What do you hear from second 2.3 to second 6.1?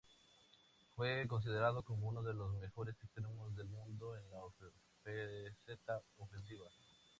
los mejores extremos del mundo, en la faceta